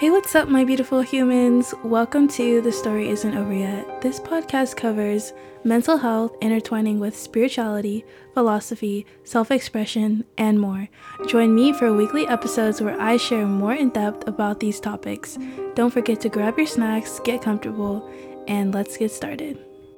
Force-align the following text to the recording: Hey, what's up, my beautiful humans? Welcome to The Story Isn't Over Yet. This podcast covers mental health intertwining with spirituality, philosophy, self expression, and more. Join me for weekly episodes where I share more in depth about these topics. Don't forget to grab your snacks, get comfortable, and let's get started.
Hey, 0.00 0.08
what's 0.08 0.34
up, 0.34 0.48
my 0.48 0.64
beautiful 0.64 1.02
humans? 1.02 1.74
Welcome 1.84 2.26
to 2.28 2.62
The 2.62 2.72
Story 2.72 3.10
Isn't 3.10 3.36
Over 3.36 3.52
Yet. 3.52 4.00
This 4.00 4.18
podcast 4.18 4.74
covers 4.74 5.34
mental 5.62 5.98
health 5.98 6.34
intertwining 6.40 6.98
with 6.98 7.14
spirituality, 7.14 8.06
philosophy, 8.32 9.04
self 9.24 9.50
expression, 9.50 10.24
and 10.38 10.58
more. 10.58 10.88
Join 11.26 11.54
me 11.54 11.74
for 11.74 11.92
weekly 11.92 12.26
episodes 12.26 12.80
where 12.80 12.98
I 12.98 13.18
share 13.18 13.44
more 13.44 13.74
in 13.74 13.90
depth 13.90 14.26
about 14.26 14.58
these 14.58 14.80
topics. 14.80 15.36
Don't 15.74 15.92
forget 15.92 16.18
to 16.22 16.30
grab 16.30 16.56
your 16.56 16.66
snacks, 16.66 17.20
get 17.20 17.42
comfortable, 17.42 18.10
and 18.48 18.72
let's 18.72 18.96
get 18.96 19.10
started. 19.10 19.62